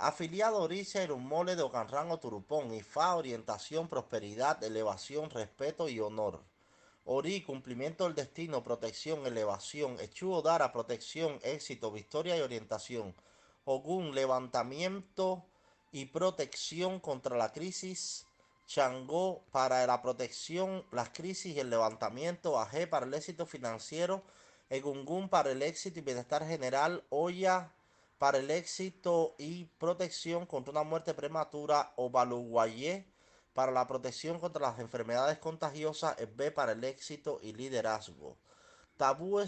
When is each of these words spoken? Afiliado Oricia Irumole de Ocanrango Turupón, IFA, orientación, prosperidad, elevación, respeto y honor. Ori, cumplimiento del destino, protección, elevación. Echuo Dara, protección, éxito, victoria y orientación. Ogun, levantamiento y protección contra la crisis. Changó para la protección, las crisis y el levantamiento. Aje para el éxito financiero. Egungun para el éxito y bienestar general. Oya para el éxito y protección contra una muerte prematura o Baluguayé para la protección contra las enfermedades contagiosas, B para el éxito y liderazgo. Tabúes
Afiliado 0.00 0.62
Oricia 0.62 1.02
Irumole 1.02 1.56
de 1.56 1.62
Ocanrango 1.62 2.20
Turupón, 2.20 2.72
IFA, 2.72 3.16
orientación, 3.16 3.88
prosperidad, 3.88 4.62
elevación, 4.62 5.28
respeto 5.28 5.88
y 5.88 5.98
honor. 5.98 6.40
Ori, 7.04 7.42
cumplimiento 7.42 8.04
del 8.04 8.14
destino, 8.14 8.62
protección, 8.62 9.26
elevación. 9.26 9.98
Echuo 9.98 10.40
Dara, 10.40 10.70
protección, 10.70 11.40
éxito, 11.42 11.90
victoria 11.90 12.36
y 12.36 12.42
orientación. 12.42 13.12
Ogun, 13.64 14.14
levantamiento 14.14 15.44
y 15.90 16.04
protección 16.04 17.00
contra 17.00 17.36
la 17.36 17.52
crisis. 17.52 18.24
Changó 18.68 19.42
para 19.50 19.84
la 19.84 20.00
protección, 20.00 20.84
las 20.92 21.08
crisis 21.08 21.56
y 21.56 21.58
el 21.58 21.70
levantamiento. 21.70 22.60
Aje 22.60 22.86
para 22.86 23.04
el 23.04 23.14
éxito 23.14 23.46
financiero. 23.46 24.22
Egungun 24.70 25.28
para 25.28 25.50
el 25.50 25.60
éxito 25.60 25.98
y 25.98 26.02
bienestar 26.02 26.46
general. 26.46 27.02
Oya 27.08 27.72
para 28.18 28.38
el 28.38 28.50
éxito 28.50 29.34
y 29.38 29.66
protección 29.78 30.44
contra 30.44 30.72
una 30.72 30.82
muerte 30.82 31.14
prematura 31.14 31.92
o 31.96 32.10
Baluguayé 32.10 33.06
para 33.54 33.72
la 33.72 33.86
protección 33.86 34.38
contra 34.38 34.62
las 34.62 34.78
enfermedades 34.80 35.38
contagiosas, 35.38 36.16
B 36.36 36.50
para 36.50 36.72
el 36.72 36.84
éxito 36.84 37.38
y 37.42 37.52
liderazgo. 37.52 38.36
Tabúes 38.96 39.46